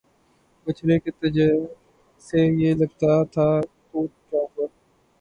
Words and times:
بچھڑ 0.67 0.89
کے 1.03 1.11
تجھ 1.19 1.39
سے 2.23 2.39
یہ 2.61 2.71
لگتا 2.79 3.11
تھا 3.33 3.47
ٹوٹ 3.87 4.09
جاؤں 4.29 4.47
گا 4.55 4.65